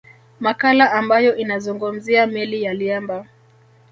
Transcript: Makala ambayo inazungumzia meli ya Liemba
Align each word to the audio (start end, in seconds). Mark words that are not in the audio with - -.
Makala 0.39 0.91
ambayo 0.91 1.35
inazungumzia 1.35 2.27
meli 2.27 2.63
ya 2.63 2.73
Liemba 2.73 3.25